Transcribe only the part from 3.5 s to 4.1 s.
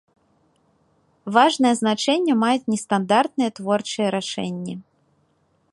творчыя